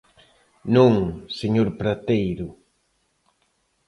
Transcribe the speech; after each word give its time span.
Non, 0.75 0.95
señor 1.39 1.67
Prateiro. 1.79 2.47